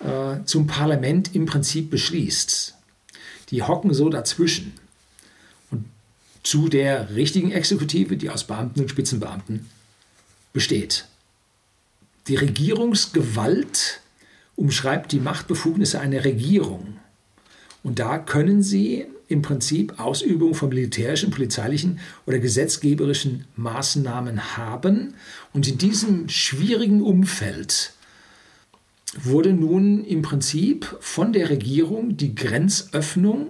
äh, 0.00 0.44
zum 0.44 0.66
Parlament 0.66 1.34
im 1.34 1.46
Prinzip 1.46 1.90
beschließt. 1.90 2.74
Die 3.50 3.62
hocken 3.62 3.92
so 3.94 4.08
dazwischen. 4.08 4.74
Und 5.70 5.84
zu 6.42 6.68
der 6.68 7.14
richtigen 7.14 7.50
Exekutive, 7.50 8.16
die 8.16 8.30
aus 8.30 8.44
Beamten 8.44 8.80
und 8.80 8.90
Spitzenbeamten 8.90 9.66
besteht. 10.52 11.06
Die 12.28 12.36
Regierungsgewalt 12.36 14.00
umschreibt 14.54 15.12
die 15.12 15.20
Machtbefugnisse 15.20 16.00
einer 16.00 16.24
Regierung. 16.24 16.98
Und 17.82 17.98
da 17.98 18.18
können 18.18 18.62
sie 18.62 19.06
im 19.28 19.42
Prinzip 19.42 20.00
Ausübung 20.00 20.54
von 20.54 20.70
militärischen, 20.70 21.30
polizeilichen 21.30 22.00
oder 22.26 22.38
gesetzgeberischen 22.38 23.44
Maßnahmen 23.56 24.56
haben. 24.56 25.14
Und 25.52 25.68
in 25.68 25.78
diesem 25.78 26.28
schwierigen 26.28 27.02
Umfeld 27.02 27.92
wurde 29.22 29.52
nun 29.52 30.04
im 30.04 30.22
Prinzip 30.22 30.96
von 31.00 31.32
der 31.32 31.50
Regierung 31.50 32.16
die 32.16 32.34
Grenzöffnung 32.34 33.48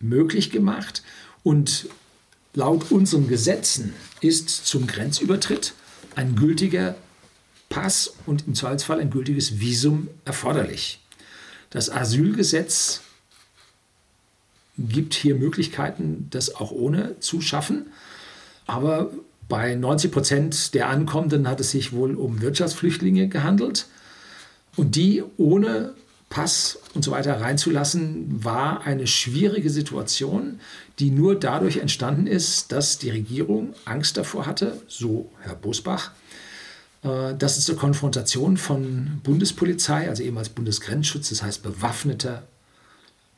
möglich 0.00 0.50
gemacht 0.50 1.02
und 1.42 1.88
laut 2.54 2.90
unseren 2.90 3.28
Gesetzen 3.28 3.94
ist 4.20 4.48
zum 4.48 4.86
Grenzübertritt 4.86 5.74
ein 6.14 6.36
gültiger 6.36 6.96
Pass 7.68 8.14
und 8.26 8.46
im 8.46 8.54
Zweifelsfall 8.54 9.00
ein 9.00 9.10
gültiges 9.10 9.58
Visum 9.58 10.08
erforderlich. 10.24 11.00
Das 11.70 11.90
Asylgesetz 11.90 13.00
gibt 14.78 15.14
hier 15.14 15.34
Möglichkeiten, 15.34 16.28
das 16.30 16.54
auch 16.54 16.70
ohne 16.70 17.18
zu 17.20 17.40
schaffen, 17.40 17.86
aber 18.66 19.10
bei 19.48 19.74
90 19.74 20.10
Prozent 20.10 20.74
der 20.74 20.88
Ankommenden 20.88 21.48
hat 21.48 21.60
es 21.60 21.70
sich 21.70 21.92
wohl 21.92 22.14
um 22.14 22.40
Wirtschaftsflüchtlinge 22.40 23.28
gehandelt. 23.28 23.86
Und 24.76 24.96
die 24.96 25.22
ohne 25.36 25.92
Pass 26.30 26.78
und 26.94 27.04
so 27.04 27.12
weiter 27.12 27.40
reinzulassen, 27.40 28.42
war 28.44 28.84
eine 28.84 29.06
schwierige 29.06 29.70
Situation, 29.70 30.58
die 30.98 31.10
nur 31.10 31.38
dadurch 31.38 31.76
entstanden 31.76 32.26
ist, 32.26 32.72
dass 32.72 32.98
die 32.98 33.10
Regierung 33.10 33.74
Angst 33.84 34.16
davor 34.16 34.46
hatte, 34.46 34.82
so 34.88 35.30
Herr 35.42 35.54
Bosbach, 35.54 36.10
äh, 37.04 37.34
dass 37.34 37.56
es 37.56 37.66
zur 37.66 37.76
Konfrontation 37.76 38.56
von 38.56 39.20
Bundespolizei, 39.22 40.08
also 40.08 40.24
ehemals 40.24 40.48
Bundesgrenzschutz, 40.48 41.28
das 41.28 41.44
heißt 41.44 41.62
bewaffneter, 41.62 42.42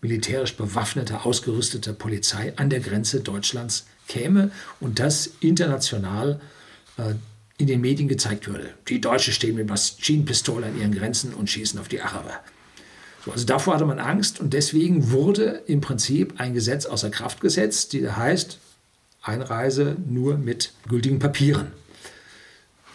militärisch 0.06 0.56
bewaffneter, 0.56 1.26
ausgerüsteter 1.26 1.92
Polizei 1.92 2.52
an 2.56 2.70
der 2.70 2.80
Grenze 2.80 3.20
Deutschlands 3.20 3.86
käme 4.06 4.52
und 4.78 4.98
das 5.00 5.30
international 5.40 6.40
äh, 6.96 7.14
in 7.58 7.66
den 7.66 7.80
Medien 7.80 8.08
gezeigt 8.08 8.46
würde. 8.46 8.70
Die 8.88 9.00
Deutschen 9.00 9.32
stehen 9.32 9.56
mit 9.56 9.68
Maschinenpistolen 9.68 10.64
an 10.64 10.78
ihren 10.78 10.94
Grenzen 10.94 11.34
und 11.34 11.50
schießen 11.50 11.80
auf 11.80 11.88
die 11.88 12.00
Araber. 12.00 12.38
So, 13.24 13.32
also 13.32 13.44
davor 13.44 13.74
hatte 13.74 13.86
man 13.86 13.98
Angst 13.98 14.38
und 14.38 14.52
deswegen 14.52 15.10
wurde 15.10 15.62
im 15.66 15.80
Prinzip 15.80 16.34
ein 16.38 16.54
Gesetz 16.54 16.86
außer 16.86 17.10
Kraft 17.10 17.40
gesetzt, 17.40 17.92
die 17.92 18.08
heißt 18.08 18.58
Einreise 19.22 19.96
nur 20.06 20.38
mit 20.38 20.72
gültigen 20.88 21.18
Papieren. 21.18 21.72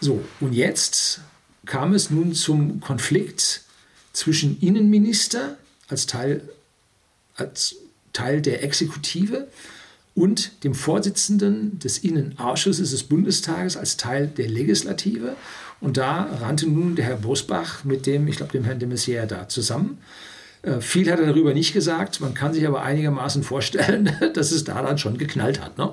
So, 0.00 0.24
und 0.40 0.52
jetzt 0.54 1.20
kam 1.66 1.92
es 1.92 2.10
nun 2.10 2.32
zum 2.34 2.80
Konflikt 2.80 3.62
zwischen 4.12 4.58
Innenminister 4.60 5.58
als 5.88 6.06
Teil, 6.06 6.48
als 7.36 7.76
Teil 8.12 8.42
der 8.42 8.62
Exekutive 8.62 9.48
und 10.14 10.64
dem 10.64 10.74
Vorsitzenden 10.74 11.78
des 11.78 11.98
Innenausschusses 11.98 12.90
des 12.90 13.04
Bundestages 13.04 13.76
als 13.76 13.96
Teil 13.96 14.26
der 14.26 14.48
Legislative. 14.48 15.36
Und 15.80 15.96
da 15.96 16.24
rannte 16.40 16.68
nun 16.68 16.96
der 16.96 17.06
Herr 17.06 17.16
Bosbach 17.16 17.84
mit 17.84 18.06
dem, 18.06 18.28
ich 18.28 18.36
glaube, 18.36 18.52
dem 18.52 18.64
Herrn 18.64 18.78
de 18.78 18.88
Maizière 18.88 19.26
da 19.26 19.48
zusammen. 19.48 19.98
Äh, 20.62 20.80
viel 20.80 21.10
hat 21.10 21.18
er 21.18 21.26
darüber 21.26 21.54
nicht 21.54 21.72
gesagt. 21.72 22.20
Man 22.20 22.34
kann 22.34 22.52
sich 22.52 22.66
aber 22.66 22.82
einigermaßen 22.82 23.42
vorstellen, 23.42 24.12
dass 24.34 24.52
es 24.52 24.64
daran 24.64 24.98
schon 24.98 25.18
geknallt 25.18 25.60
hat. 25.60 25.78
Ne? 25.78 25.92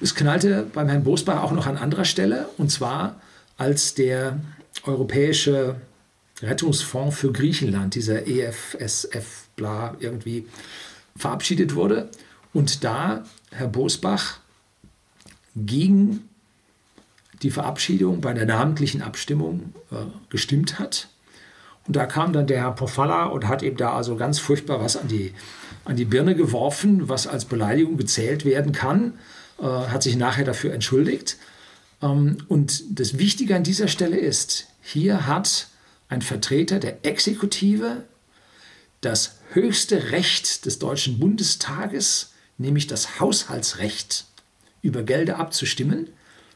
Es 0.00 0.14
knallte 0.14 0.66
beim 0.72 0.88
Herrn 0.88 1.04
Bosbach 1.04 1.42
auch 1.42 1.52
noch 1.52 1.66
an 1.66 1.76
anderer 1.76 2.04
Stelle, 2.04 2.48
und 2.56 2.70
zwar 2.70 3.20
als 3.56 3.94
der 3.94 4.40
Europäische 4.84 5.76
Rettungsfonds 6.40 7.16
für 7.18 7.32
Griechenland, 7.32 7.96
dieser 7.96 8.28
EFSF, 8.28 9.47
bla, 9.58 9.94
irgendwie 10.00 10.46
verabschiedet 11.16 11.74
wurde. 11.74 12.08
Und 12.54 12.82
da 12.84 13.24
Herr 13.50 13.68
Bosbach 13.68 14.38
gegen 15.54 16.28
die 17.42 17.50
Verabschiedung 17.50 18.20
bei 18.20 18.32
der 18.32 18.46
namentlichen 18.46 19.02
Abstimmung 19.02 19.74
äh, 19.90 19.96
gestimmt 20.30 20.78
hat. 20.78 21.08
Und 21.86 21.96
da 21.96 22.06
kam 22.06 22.32
dann 22.32 22.46
der 22.46 22.60
Herr 22.60 22.72
Pofalla 22.72 23.26
und 23.26 23.46
hat 23.46 23.62
ihm 23.62 23.76
da 23.76 23.94
also 23.94 24.16
ganz 24.16 24.38
furchtbar 24.38 24.80
was 24.80 24.96
an 24.96 25.08
die, 25.08 25.32
an 25.84 25.96
die 25.96 26.04
Birne 26.04 26.34
geworfen, 26.34 27.08
was 27.08 27.26
als 27.26 27.44
Beleidigung 27.44 27.96
gezählt 27.96 28.44
werden 28.44 28.72
kann, 28.72 29.14
äh, 29.58 29.64
hat 29.64 30.02
sich 30.02 30.16
nachher 30.16 30.44
dafür 30.44 30.72
entschuldigt. 30.72 31.36
Ähm, 32.02 32.38
und 32.48 32.98
das 32.98 33.18
Wichtige 33.18 33.56
an 33.56 33.62
dieser 33.62 33.88
Stelle 33.88 34.18
ist, 34.18 34.66
hier 34.82 35.26
hat 35.26 35.68
ein 36.08 36.22
Vertreter 36.22 36.78
der 36.78 37.04
Exekutive 37.04 38.04
das 39.00 39.37
höchste 39.50 40.10
Recht 40.10 40.66
des 40.66 40.78
Deutschen 40.78 41.18
Bundestages, 41.18 42.32
nämlich 42.58 42.86
das 42.86 43.20
Haushaltsrecht, 43.20 44.24
über 44.82 45.02
Gelder 45.02 45.38
abzustimmen, 45.38 46.08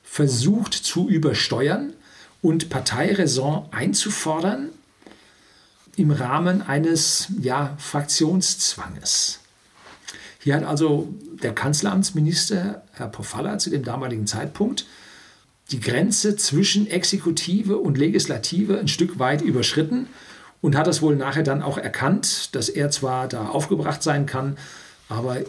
versucht 0.02 0.74
zu 0.74 1.08
übersteuern 1.08 1.92
und 2.40 2.68
Parteiräson 2.68 3.66
einzufordern 3.70 4.70
im 5.96 6.10
Rahmen 6.10 6.62
eines 6.62 7.28
ja, 7.40 7.76
Fraktionszwanges. 7.78 9.40
Hier 10.40 10.56
hat 10.56 10.64
also 10.64 11.08
der 11.42 11.54
Kanzleramtsminister, 11.54 12.82
Herr 12.92 13.08
Pofalla, 13.08 13.58
zu 13.58 13.70
dem 13.70 13.84
damaligen 13.84 14.26
Zeitpunkt 14.26 14.86
die 15.70 15.80
Grenze 15.80 16.36
zwischen 16.36 16.86
Exekutive 16.86 17.78
und 17.78 17.96
Legislative 17.96 18.78
ein 18.78 18.88
Stück 18.88 19.18
weit 19.18 19.40
überschritten 19.40 20.08
und 20.62 20.76
hat 20.76 20.86
das 20.86 21.02
wohl 21.02 21.16
nachher 21.16 21.42
dann 21.42 21.60
auch 21.60 21.76
erkannt, 21.76 22.54
dass 22.54 22.70
er 22.70 22.90
zwar 22.90 23.28
da 23.28 23.48
aufgebracht 23.48 24.02
sein 24.02 24.24
kann, 24.24 24.56
aber 25.08 25.40
äh, 25.40 25.44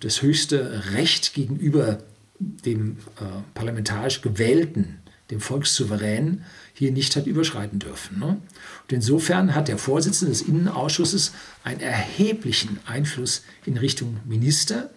das 0.00 0.22
höchste 0.22 0.82
Recht 0.94 1.34
gegenüber 1.34 1.98
dem 2.40 2.96
äh, 3.20 3.24
parlamentarisch 3.54 4.22
gewählten, 4.22 4.98
dem 5.30 5.40
Volkssouverän, 5.40 6.42
hier 6.72 6.90
nicht 6.90 7.14
hat 7.14 7.26
überschreiten 7.26 7.78
dürfen. 7.78 8.18
Ne? 8.18 8.26
Und 8.26 8.92
insofern 8.92 9.54
hat 9.54 9.68
der 9.68 9.78
Vorsitzende 9.78 10.32
des 10.32 10.42
Innenausschusses 10.42 11.32
einen 11.62 11.80
erheblichen 11.80 12.80
Einfluss 12.86 13.44
in 13.66 13.76
Richtung 13.76 14.16
Minister. 14.24 14.90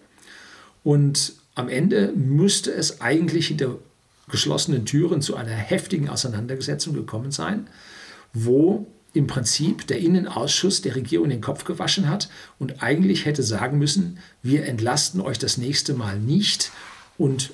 Und 0.82 1.34
am 1.54 1.68
Ende 1.68 2.12
müsste 2.16 2.72
es 2.72 3.02
eigentlich 3.02 3.48
hinter 3.48 3.76
geschlossenen 4.28 4.86
Türen 4.86 5.20
zu 5.20 5.36
einer 5.36 5.50
heftigen 5.50 6.08
Auseinandersetzung 6.08 6.94
gekommen 6.94 7.30
sein, 7.30 7.68
wo 8.32 8.86
im 9.14 9.26
Prinzip 9.26 9.86
der 9.86 9.98
Innenausschuss 10.00 10.82
der 10.82 10.96
Regierung 10.96 11.30
den 11.30 11.40
Kopf 11.40 11.64
gewaschen 11.64 12.08
hat 12.08 12.28
und 12.58 12.82
eigentlich 12.82 13.24
hätte 13.24 13.42
sagen 13.42 13.78
müssen, 13.78 14.18
wir 14.42 14.66
entlasten 14.66 15.20
euch 15.20 15.38
das 15.38 15.56
nächste 15.56 15.94
Mal 15.94 16.18
nicht 16.18 16.72
und 17.16 17.52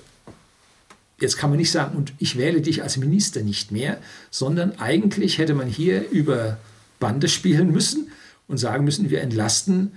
jetzt 1.21 1.37
kann 1.37 1.50
man 1.50 1.59
nicht 1.59 1.71
sagen, 1.71 1.97
und 1.97 2.14
ich 2.19 2.38
wähle 2.38 2.62
dich 2.62 2.83
als 2.83 2.97
Minister 2.97 3.43
nicht 3.43 3.71
mehr, 3.73 3.99
sondern 4.31 4.79
eigentlich 4.79 5.37
hätte 5.37 5.55
man 5.55 5.69
hier 5.69 6.09
über 6.09 6.57
Bande 6.99 7.29
spielen 7.29 7.71
müssen 7.71 8.11
und 8.49 8.57
sagen 8.57 8.85
müssen, 8.85 9.11
wir 9.11 9.21
entlasten 9.21 9.93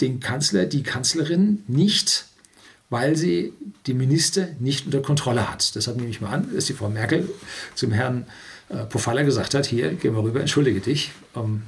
den 0.00 0.20
Kanzler, 0.20 0.66
die 0.66 0.84
Kanzlerin 0.84 1.64
nicht 1.66 2.26
weil 2.90 3.16
sie 3.16 3.52
die 3.86 3.94
Minister 3.94 4.48
nicht 4.58 4.84
unter 4.84 5.00
Kontrolle 5.00 5.48
hat. 5.48 5.74
Deshalb 5.76 5.96
nehme 5.96 6.10
ich 6.10 6.20
mal 6.20 6.30
an, 6.30 6.52
dass 6.52 6.66
die 6.66 6.74
Frau 6.74 6.90
Merkel 6.90 7.30
zum 7.76 7.92
Herrn 7.92 8.22
äh, 8.22 8.24
Pofalla 8.86 9.22
gesagt 9.22 9.54
hat, 9.54 9.66
hier, 9.66 9.94
geh 9.94 10.10
mal 10.10 10.22
rüber, 10.22 10.40
entschuldige 10.40 10.80
dich, 10.80 11.10
ähm, 11.34 11.62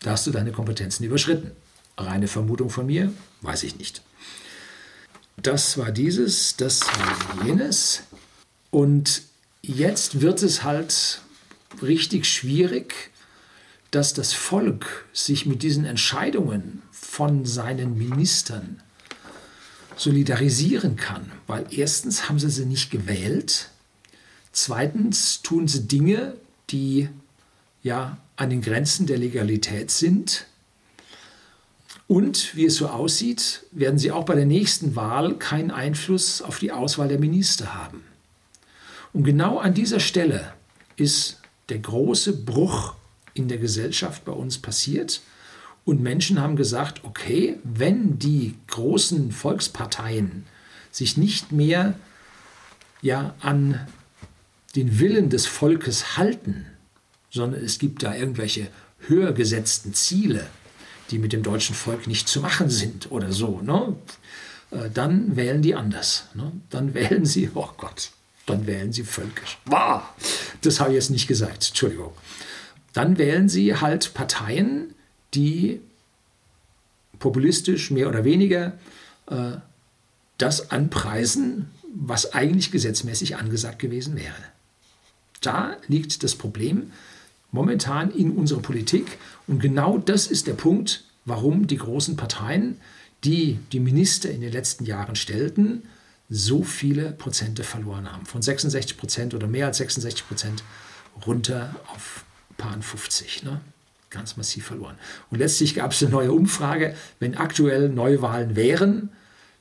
da 0.00 0.12
hast 0.12 0.26
du 0.26 0.30
deine 0.30 0.52
Kompetenzen 0.52 1.04
überschritten. 1.04 1.50
Reine 1.98 2.28
Vermutung 2.28 2.70
von 2.70 2.86
mir, 2.86 3.12
weiß 3.42 3.64
ich 3.64 3.76
nicht. 3.76 4.02
Das 5.36 5.76
war 5.76 5.90
dieses, 5.90 6.56
das 6.56 6.80
war 6.80 7.46
jenes. 7.46 8.02
Und 8.70 9.22
jetzt 9.62 10.22
wird 10.22 10.42
es 10.42 10.64
halt 10.64 11.20
richtig 11.82 12.26
schwierig, 12.26 13.10
dass 13.90 14.14
das 14.14 14.32
Volk 14.32 15.06
sich 15.12 15.46
mit 15.46 15.62
diesen 15.62 15.84
Entscheidungen 15.84 16.82
von 16.92 17.44
seinen 17.44 17.98
Ministern 17.98 18.82
solidarisieren 19.96 20.96
kann. 20.96 21.30
Weil 21.46 21.66
erstens 21.70 22.28
haben 22.28 22.38
sie 22.38 22.50
sie 22.50 22.66
nicht 22.66 22.90
gewählt, 22.90 23.68
zweitens 24.52 25.42
tun 25.42 25.68
sie 25.68 25.86
Dinge, 25.86 26.36
die 26.70 27.08
ja 27.82 28.18
an 28.36 28.50
den 28.50 28.62
Grenzen 28.62 29.06
der 29.06 29.18
Legalität 29.18 29.90
sind. 29.90 30.46
Und 32.06 32.56
wie 32.56 32.66
es 32.66 32.76
so 32.76 32.88
aussieht, 32.88 33.64
werden 33.70 33.98
sie 33.98 34.10
auch 34.10 34.24
bei 34.24 34.34
der 34.34 34.46
nächsten 34.46 34.96
Wahl 34.96 35.36
keinen 35.36 35.70
Einfluss 35.70 36.42
auf 36.42 36.58
die 36.58 36.72
Auswahl 36.72 37.08
der 37.08 37.20
Minister 37.20 37.74
haben. 37.74 38.02
Und 39.12 39.24
genau 39.24 39.58
an 39.58 39.74
dieser 39.74 40.00
Stelle 40.00 40.52
ist 40.96 41.40
der 41.68 41.78
große 41.78 42.44
Bruch 42.44 42.94
in 43.34 43.48
der 43.48 43.58
Gesellschaft 43.58 44.24
bei 44.24 44.32
uns 44.32 44.58
passiert. 44.58 45.20
Und 45.84 46.02
Menschen 46.02 46.40
haben 46.40 46.56
gesagt, 46.56 47.04
okay, 47.04 47.58
wenn 47.64 48.18
die 48.18 48.54
großen 48.68 49.32
Volksparteien 49.32 50.44
sich 50.90 51.16
nicht 51.16 51.52
mehr 51.52 51.94
ja, 53.02 53.34
an 53.40 53.86
den 54.76 55.00
Willen 55.00 55.30
des 55.30 55.46
Volkes 55.46 56.16
halten, 56.16 56.66
sondern 57.30 57.64
es 57.64 57.78
gibt 57.78 58.02
da 58.02 58.14
irgendwelche 58.14 58.68
höher 59.00 59.32
gesetzten 59.32 59.94
Ziele, 59.94 60.46
die 61.10 61.18
mit 61.18 61.32
dem 61.32 61.42
deutschen 61.42 61.74
Volk 61.74 62.06
nicht 62.06 62.28
zu 62.28 62.40
machen 62.40 62.70
sind 62.70 63.10
oder 63.10 63.32
so, 63.32 63.60
ne? 63.62 63.96
Äh, 64.70 64.90
dann 64.92 65.36
wählen 65.36 65.62
die 65.62 65.74
anders. 65.74 66.26
Ne? 66.34 66.52
Dann 66.70 66.94
wählen 66.94 67.24
sie, 67.24 67.50
oh 67.54 67.70
Gott, 67.76 68.10
dann 68.46 68.66
wählen 68.66 68.92
sie 68.92 69.04
völkisch. 69.04 69.58
Wow, 69.66 70.02
das 70.62 70.80
habe 70.80 70.90
ich 70.90 70.96
jetzt 70.96 71.10
nicht 71.10 71.26
gesagt, 71.26 71.68
Entschuldigung. 71.68 72.12
Dann 72.92 73.18
wählen 73.18 73.48
sie 73.48 73.76
halt 73.76 74.14
Parteien, 74.14 74.94
die 75.34 75.80
populistisch 77.18 77.90
mehr 77.90 78.08
oder 78.08 78.24
weniger 78.24 78.78
äh, 79.28 79.52
das 80.38 80.70
anpreisen, 80.70 81.70
was 81.94 82.32
eigentlich 82.32 82.70
gesetzmäßig 82.70 83.36
angesagt 83.36 83.78
gewesen 83.78 84.16
wäre. 84.16 84.34
Da 85.40 85.76
liegt 85.88 86.22
das 86.22 86.34
Problem 86.34 86.92
momentan 87.52 88.10
in 88.10 88.32
unserer 88.32 88.60
Politik 88.60 89.18
und 89.46 89.60
genau 89.60 89.98
das 89.98 90.26
ist 90.26 90.46
der 90.46 90.54
Punkt, 90.54 91.04
warum 91.24 91.66
die 91.66 91.78
großen 91.78 92.16
Parteien, 92.16 92.80
die 93.24 93.58
die 93.72 93.80
Minister 93.80 94.30
in 94.30 94.40
den 94.40 94.52
letzten 94.52 94.84
Jahren 94.84 95.16
stellten, 95.16 95.82
so 96.28 96.62
viele 96.62 97.10
Prozente 97.10 97.64
verloren 97.64 98.10
haben. 98.12 98.24
Von 98.24 98.40
66 98.40 98.96
Prozent 98.96 99.34
oder 99.34 99.48
mehr 99.48 99.66
als 99.66 99.78
66 99.78 100.26
Prozent 100.28 100.62
runter 101.26 101.74
auf 101.92 102.24
paar 102.56 102.80
50. 102.80 103.42
Ne? 103.42 103.60
ganz 104.10 104.36
massiv 104.36 104.66
verloren. 104.66 104.96
Und 105.30 105.38
letztlich 105.38 105.74
gab 105.74 105.92
es 105.92 106.02
eine 106.02 106.10
neue 106.10 106.32
Umfrage. 106.32 106.94
Wenn 107.20 107.36
aktuell 107.36 107.88
Neuwahlen 107.88 108.56
wären, 108.56 109.10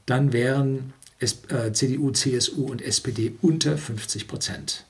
dann 0.05 0.33
wären 0.33 0.93
es, 1.19 1.43
äh, 1.49 1.71
CDU, 1.71 2.11
CSU 2.11 2.65
und 2.65 2.81
SPD 2.81 3.35
unter 3.41 3.77
50 3.77 4.27
Prozent. 4.27 4.85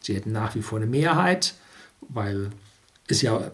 Sie 0.00 0.14
hätten 0.14 0.32
nach 0.32 0.54
wie 0.54 0.62
vor 0.62 0.78
eine 0.78 0.86
Mehrheit, 0.86 1.54
weil 2.08 2.50
es 3.08 3.22
ja 3.22 3.50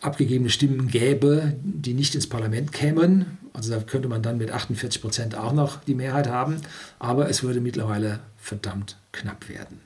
abgegebene 0.00 0.50
Stimmen 0.50 0.88
gäbe, 0.88 1.54
die 1.62 1.94
nicht 1.94 2.14
ins 2.14 2.28
Parlament 2.28 2.72
kämen. 2.72 3.38
Also 3.52 3.72
da 3.72 3.80
könnte 3.80 4.08
man 4.08 4.22
dann 4.22 4.36
mit 4.38 4.50
48 4.50 5.00
Prozent 5.00 5.34
auch 5.34 5.52
noch 5.52 5.82
die 5.84 5.94
Mehrheit 5.94 6.28
haben. 6.28 6.60
Aber 6.98 7.28
es 7.30 7.42
würde 7.42 7.60
mittlerweile 7.60 8.20
verdammt 8.38 8.96
knapp 9.12 9.48
werden. 9.48 9.80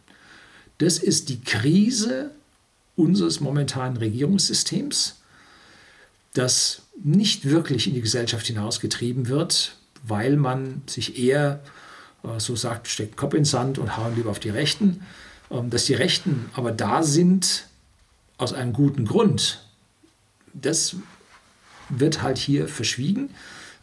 Das 0.78 0.98
ist 0.98 1.28
die 1.28 1.40
Krise 1.40 2.30
unseres 2.96 3.40
momentanen 3.40 3.96
Regierungssystems, 3.96 5.16
das 6.34 6.82
nicht 7.02 7.44
wirklich 7.44 7.86
in 7.86 7.94
die 7.94 8.00
Gesellschaft 8.00 8.46
hinausgetrieben 8.46 9.28
wird, 9.28 9.76
weil 10.02 10.36
man 10.36 10.82
sich 10.86 11.18
eher, 11.18 11.60
äh, 12.24 12.38
so 12.38 12.56
sagt, 12.56 12.88
steckt 12.88 13.16
Kopf 13.16 13.34
in 13.34 13.44
Sand 13.44 13.78
und 13.78 13.96
hauen 13.96 14.16
lieber 14.16 14.30
auf 14.30 14.38
die 14.38 14.50
Rechten, 14.50 15.02
dass 15.50 15.86
die 15.86 15.94
Rechten 15.94 16.48
aber 16.54 16.72
da 16.72 17.02
sind 17.02 17.66
aus 18.38 18.52
einem 18.52 18.72
guten 18.72 19.04
Grund. 19.04 19.62
Das 20.54 20.96
wird 21.88 22.22
halt 22.22 22.38
hier 22.38 22.68
verschwiegen. 22.68 23.30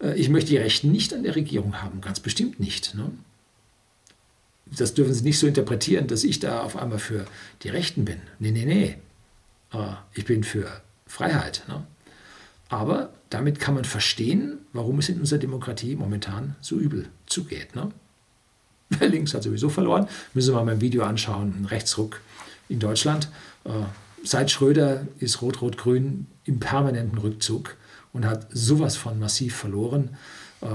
Äh, 0.01 0.15
ich 0.15 0.29
möchte 0.29 0.49
die 0.49 0.57
Rechten 0.57 0.91
nicht 0.91 1.13
an 1.13 1.23
der 1.23 1.35
Regierung 1.35 1.81
haben, 1.81 2.01
ganz 2.01 2.19
bestimmt 2.19 2.59
nicht. 2.59 2.95
Ne? 2.95 3.11
Das 4.65 4.93
dürfen 4.93 5.13
Sie 5.13 5.23
nicht 5.23 5.39
so 5.39 5.47
interpretieren, 5.47 6.07
dass 6.07 6.23
ich 6.23 6.39
da 6.39 6.61
auf 6.61 6.75
einmal 6.75 6.99
für 6.99 7.25
die 7.63 7.69
Rechten 7.69 8.05
bin. 8.05 8.19
Nee, 8.39 8.51
nee, 8.51 8.65
nee. 8.65 8.97
Ich 10.13 10.25
bin 10.25 10.43
für 10.43 10.81
Freiheit. 11.05 11.63
Ne? 11.67 11.85
Aber 12.69 13.13
damit 13.29 13.59
kann 13.59 13.75
man 13.75 13.85
verstehen, 13.85 14.59
warum 14.73 14.99
es 14.99 15.09
in 15.09 15.19
unserer 15.19 15.39
Demokratie 15.39 15.95
momentan 15.95 16.55
so 16.61 16.77
übel 16.77 17.07
zugeht. 17.25 17.75
Ne? 17.75 17.91
Links 18.99 19.33
hat 19.33 19.43
sowieso 19.43 19.69
verloren. 19.69 20.07
Müssen 20.33 20.53
wir 20.53 20.57
mal 20.57 20.65
mein 20.65 20.81
Video 20.81 21.03
anschauen, 21.03 21.53
ein 21.59 21.65
Rechtsruck 21.65 22.21
in 22.69 22.79
Deutschland. 22.79 23.29
Äh, 23.63 23.71
seit 24.23 24.51
Schröder 24.51 25.07
ist 25.19 25.41
Rot-Rot-Grün 25.41 26.27
im 26.45 26.59
permanenten 26.59 27.17
Rückzug 27.17 27.75
und 28.13 28.25
hat 28.25 28.47
sowas 28.51 28.97
von 28.97 29.19
massiv 29.19 29.55
verloren, 29.55 30.17
äh, 30.61 30.67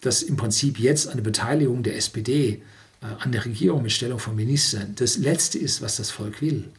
dass 0.00 0.22
im 0.22 0.36
Prinzip 0.36 0.78
jetzt 0.78 1.08
eine 1.08 1.22
Beteiligung 1.22 1.82
der 1.82 1.96
SPD 1.96 2.62
äh, 3.00 3.06
an 3.18 3.32
der 3.32 3.44
Regierung 3.44 3.82
mit 3.82 3.92
Stellung 3.92 4.18
von 4.18 4.34
Ministern 4.36 4.94
das 4.96 5.16
Letzte 5.16 5.58
ist, 5.58 5.82
was 5.82 5.96
das 5.96 6.10
Volk 6.10 6.40
will. 6.40 6.70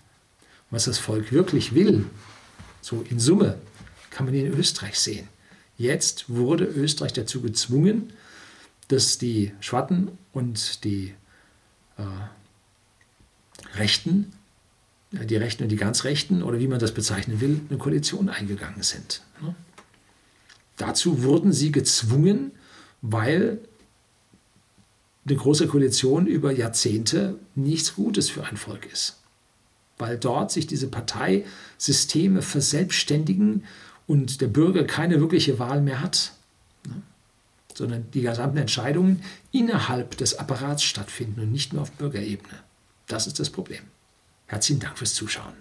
was 0.74 0.86
das 0.86 0.98
Volk 0.98 1.32
wirklich 1.32 1.76
will, 1.76 2.06
so 2.82 3.06
in 3.08 3.20
Summe, 3.20 3.60
kann 4.10 4.26
man 4.26 4.34
in 4.34 4.52
Österreich 4.58 4.98
sehen. 5.00 5.28
Jetzt 5.78 6.26
wurde 6.30 6.66
Österreich 6.66 7.14
dazu 7.14 7.42
gezwungen, 7.42 8.12
dass 8.94 9.18
die 9.18 9.52
Schwatten 9.60 10.12
und 10.34 10.84
die 10.84 11.16
äh, 11.98 12.04
Rechten, 13.76 14.32
die 15.12 15.36
Rechten 15.36 15.64
und 15.64 15.70
die 15.70 15.78
ganz 15.78 16.04
Rechten 16.04 16.44
oder 16.44 16.60
wie 16.60 16.68
man 16.68 16.80
das 16.80 16.94
bezeichnen 16.94 17.42
will, 17.42 17.62
eine 17.70 17.80
Koalition 17.80 18.30
eingegangen 18.30 18.84
sind. 18.84 19.24
Ne? 19.42 19.56
Dazu 20.78 21.24
wurden 21.24 21.54
sie 21.54 21.72
gezwungen, 21.72 22.52
weil 23.02 23.60
eine 25.26 25.38
große 25.38 25.68
Koalition 25.68 26.28
über 26.28 26.52
Jahrzehnte 26.52 27.40
nichts 27.56 27.96
Gutes 27.96 28.30
für 28.30 28.44
ein 28.44 28.58
Volk 28.58 28.92
ist. 28.92 29.20
Weil 29.98 30.20
dort 30.20 30.52
sich 30.52 30.68
diese 30.68 30.88
Parteisysteme 30.88 32.44
verselbstständigen 32.44 33.64
und 34.06 34.42
der 34.42 34.48
Bürger 34.48 34.84
keine 34.84 35.20
wirkliche 35.20 35.58
Wahl 35.58 35.82
mehr 35.82 36.02
hat? 36.02 36.34
Sondern 37.78 38.10
die 38.12 38.22
gesamten 38.22 38.58
Entscheidungen 38.58 39.24
innerhalb 39.52 40.18
des 40.18 40.38
Apparats 40.38 40.84
stattfinden 40.84 41.42
und 41.42 41.52
nicht 41.52 41.74
nur 41.74 41.82
auf 41.82 41.92
Bürgerebene. 41.92 42.60
Das 43.08 43.28
ist 43.28 43.40
das 43.40 43.50
Problem. 43.50 43.84
Herzlichen 44.48 44.80
Dank 44.82 44.98
fürs 44.98 45.14
Zuschauen. 45.14 45.54